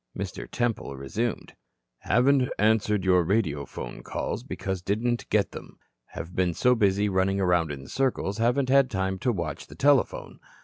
[0.17, 0.49] Mr.
[0.49, 1.53] Temple resumed:
[1.99, 5.77] "Haven't answered your radiophone calls because didn't get them.
[6.07, 10.39] Have been so busy running around in circles, haven't had time to watch the telephone.